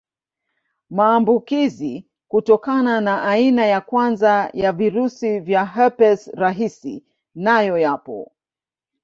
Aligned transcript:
Maambukizi 0.89 2.05
kutokana 2.27 3.01
na 3.01 3.21
aina 3.23 3.65
ya 3.65 3.81
kwanza 3.81 4.49
ya 4.53 4.71
virusi 4.71 5.39
vya 5.39 5.65
herpes 5.65 6.27
rahisi 6.33 7.03
nayo 7.35 7.77
yapo 7.77 8.31